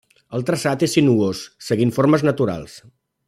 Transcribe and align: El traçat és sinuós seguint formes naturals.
El 0.37 0.45
traçat 0.47 0.85
és 0.87 0.95
sinuós 0.97 1.43
seguint 1.67 1.95
formes 1.99 2.25
naturals. 2.31 2.81